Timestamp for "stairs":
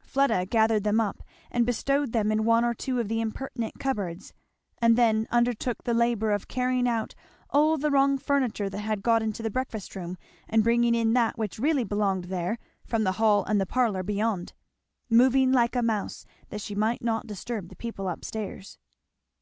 18.24-18.78